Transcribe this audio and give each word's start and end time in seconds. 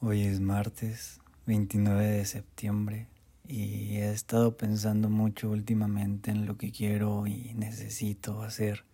Hoy 0.00 0.22
es 0.22 0.38
martes 0.38 1.20
29 1.46 2.06
de 2.06 2.24
septiembre 2.24 3.08
y 3.48 3.96
he 3.96 4.12
estado 4.12 4.56
pensando 4.56 5.10
mucho 5.10 5.50
últimamente 5.50 6.30
en 6.30 6.46
lo 6.46 6.56
que 6.56 6.70
quiero 6.70 7.26
y 7.26 7.52
necesito 7.54 8.42
hacer 8.42 8.84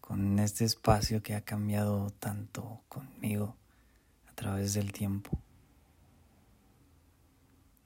con 0.00 0.38
este 0.38 0.64
espacio 0.64 1.20
que 1.20 1.34
ha 1.34 1.40
cambiado 1.40 2.10
tanto 2.20 2.80
conmigo 2.88 3.56
a 4.30 4.34
través 4.36 4.72
del 4.74 4.92
tiempo. 4.92 5.36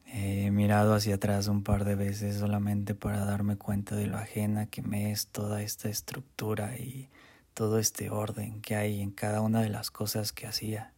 He 0.04 0.50
mirado 0.50 0.92
hacia 0.92 1.14
atrás 1.14 1.48
un 1.48 1.62
par 1.62 1.86
de 1.86 1.94
veces 1.94 2.36
solamente 2.36 2.94
para 2.94 3.24
darme 3.24 3.56
cuenta 3.56 3.96
de 3.96 4.06
lo 4.06 4.18
ajena 4.18 4.66
que 4.66 4.82
me 4.82 5.12
es 5.12 5.28
toda 5.28 5.62
esta 5.62 5.88
estructura 5.88 6.76
y 6.76 7.08
todo 7.54 7.78
este 7.78 8.10
orden 8.10 8.60
que 8.60 8.76
hay 8.76 9.00
en 9.00 9.12
cada 9.12 9.40
una 9.40 9.62
de 9.62 9.70
las 9.70 9.90
cosas 9.90 10.34
que 10.34 10.46
hacía. 10.46 10.92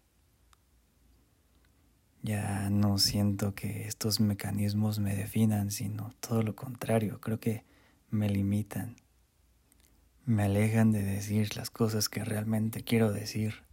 Ya 2.22 2.71
no 2.71 2.99
siento 2.99 3.54
que 3.54 3.89
estos 3.89 4.21
mecanismos 4.21 5.00
me 5.00 5.17
definan, 5.17 5.72
sino 5.72 6.14
todo 6.21 6.44
lo 6.44 6.54
contrario, 6.54 7.21
creo 7.21 7.40
que 7.40 7.64
me 8.11 8.29
limitan. 8.29 8.94
Me 10.25 10.44
alejan 10.44 10.93
de 10.93 11.03
decir 11.03 11.57
las 11.57 11.71
cosas 11.71 12.08
que 12.08 12.25
realmente 12.25 12.85
quiero 12.85 13.13
decir 13.13 13.64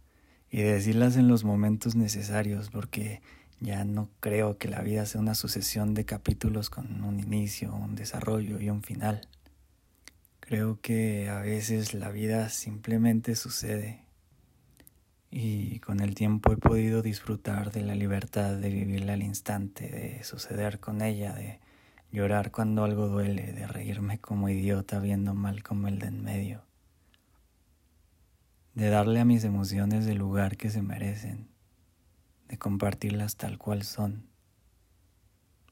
y 0.50 0.62
de 0.62 0.72
decirlas 0.72 1.16
en 1.16 1.28
los 1.28 1.44
momentos 1.44 1.94
necesarios 1.94 2.70
porque 2.70 3.22
ya 3.60 3.84
no 3.84 4.08
creo 4.18 4.58
que 4.58 4.66
la 4.66 4.80
vida 4.80 5.06
sea 5.06 5.20
una 5.20 5.36
sucesión 5.36 5.94
de 5.94 6.04
capítulos 6.04 6.70
con 6.70 7.04
un 7.04 7.20
inicio, 7.20 7.72
un 7.72 7.94
desarrollo 7.94 8.58
y 8.58 8.68
un 8.68 8.82
final. 8.82 9.28
Creo 10.40 10.80
que 10.80 11.28
a 11.28 11.38
veces 11.38 11.94
la 11.94 12.10
vida 12.10 12.48
simplemente 12.48 13.36
sucede 13.36 14.02
y 15.42 15.80
con 15.80 16.00
el 16.00 16.14
tiempo 16.14 16.52
he 16.52 16.56
podido 16.56 17.00
disfrutar 17.00 17.72
de 17.72 17.82
la 17.82 17.94
libertad 17.94 18.56
de 18.56 18.68
vivirla 18.68 19.14
al 19.14 19.22
instante, 19.22 19.88
de 19.88 20.22
suceder 20.22 20.80
con 20.80 21.00
ella, 21.00 21.32
de 21.32 21.60
llorar 22.12 22.50
cuando 22.50 22.84
algo 22.84 23.08
duele, 23.08 23.52
de 23.52 23.66
reírme 23.66 24.18
como 24.18 24.50
idiota 24.50 24.98
viendo 24.98 25.32
mal 25.32 25.62
como 25.62 25.88
el 25.88 25.98
de 25.98 26.08
en 26.08 26.22
medio, 26.22 26.62
de 28.74 28.90
darle 28.90 29.20
a 29.20 29.24
mis 29.24 29.44
emociones 29.44 30.06
el 30.06 30.18
lugar 30.18 30.58
que 30.58 30.68
se 30.68 30.82
merecen, 30.82 31.48
de 32.48 32.58
compartirlas 32.58 33.36
tal 33.36 33.56
cual 33.56 33.82
son, 33.84 34.26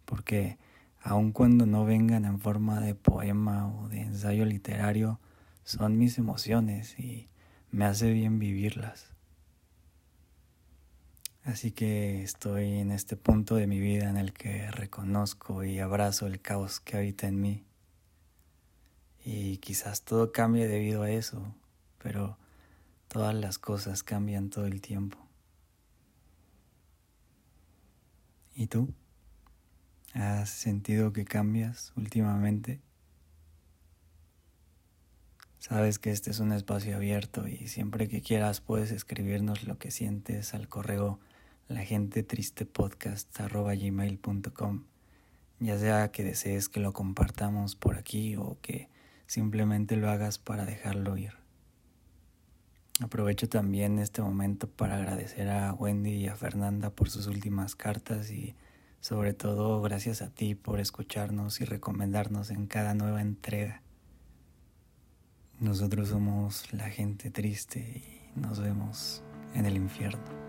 porque 0.06 0.56
aun 1.00 1.32
cuando 1.32 1.66
no 1.66 1.84
vengan 1.84 2.24
en 2.24 2.40
forma 2.40 2.80
de 2.80 2.94
poema 2.94 3.68
o 3.68 3.88
de 3.88 4.00
ensayo 4.00 4.46
literario, 4.46 5.20
son 5.64 5.98
mis 5.98 6.16
emociones 6.16 6.98
y 6.98 7.28
me 7.70 7.84
hace 7.84 8.10
bien 8.12 8.38
vivirlas. 8.38 9.17
Así 11.48 11.70
que 11.70 12.22
estoy 12.22 12.74
en 12.74 12.92
este 12.92 13.16
punto 13.16 13.54
de 13.54 13.66
mi 13.66 13.80
vida 13.80 14.10
en 14.10 14.18
el 14.18 14.34
que 14.34 14.70
reconozco 14.70 15.64
y 15.64 15.78
abrazo 15.78 16.26
el 16.26 16.42
caos 16.42 16.78
que 16.78 16.98
habita 16.98 17.26
en 17.26 17.40
mí. 17.40 17.64
Y 19.24 19.56
quizás 19.56 20.02
todo 20.02 20.30
cambie 20.30 20.68
debido 20.68 21.04
a 21.04 21.10
eso, 21.10 21.54
pero 22.02 22.36
todas 23.08 23.34
las 23.34 23.58
cosas 23.58 24.02
cambian 24.02 24.50
todo 24.50 24.66
el 24.66 24.82
tiempo. 24.82 25.16
¿Y 28.54 28.66
tú? 28.66 28.92
¿Has 30.12 30.50
sentido 30.50 31.14
que 31.14 31.24
cambias 31.24 31.94
últimamente? 31.96 32.82
Sabes 35.60 35.98
que 35.98 36.10
este 36.10 36.30
es 36.30 36.40
un 36.40 36.52
espacio 36.52 36.94
abierto 36.94 37.48
y 37.48 37.68
siempre 37.68 38.06
que 38.06 38.20
quieras 38.20 38.60
puedes 38.60 38.90
escribirnos 38.90 39.64
lo 39.64 39.78
que 39.78 39.90
sientes 39.90 40.52
al 40.52 40.68
correo 40.68 41.18
la 41.68 41.84
gente 41.84 42.22
triste 42.22 42.64
podcast 42.64 43.38
gmail.com 43.38 44.84
ya 45.60 45.78
sea 45.78 46.10
que 46.10 46.24
desees 46.24 46.68
que 46.68 46.80
lo 46.80 46.92
compartamos 46.92 47.76
por 47.76 47.96
aquí 47.96 48.36
o 48.36 48.58
que 48.62 48.88
simplemente 49.26 49.96
lo 49.96 50.08
hagas 50.08 50.38
para 50.38 50.64
dejarlo 50.64 51.16
ir. 51.16 51.34
Aprovecho 53.00 53.48
también 53.48 53.98
este 53.98 54.22
momento 54.22 54.68
para 54.68 54.96
agradecer 54.96 55.48
a 55.48 55.72
Wendy 55.72 56.12
y 56.12 56.28
a 56.28 56.36
Fernanda 56.36 56.90
por 56.90 57.10
sus 57.10 57.26
últimas 57.26 57.76
cartas 57.76 58.30
y 58.30 58.54
sobre 59.00 59.34
todo 59.34 59.80
gracias 59.82 60.22
a 60.22 60.30
ti 60.30 60.54
por 60.54 60.80
escucharnos 60.80 61.60
y 61.60 61.64
recomendarnos 61.64 62.50
en 62.50 62.66
cada 62.66 62.94
nueva 62.94 63.20
entrega. 63.20 63.82
Nosotros 65.60 66.08
somos 66.08 66.72
la 66.72 66.88
gente 66.88 67.30
triste 67.30 67.80
y 67.80 68.38
nos 68.38 68.60
vemos 68.60 69.22
en 69.54 69.66
el 69.66 69.76
infierno. 69.76 70.47